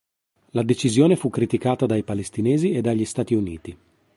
La 0.53 0.63
decisione 0.63 1.15
fu 1.15 1.29
criticata 1.29 1.85
dai 1.85 2.01
palestinesi 2.01 2.71
e 2.71 2.81
dagli 2.81 3.05
Stati 3.05 3.35
Uniti. 3.35 3.77